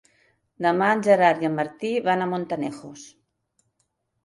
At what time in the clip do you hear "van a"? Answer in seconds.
2.09-2.31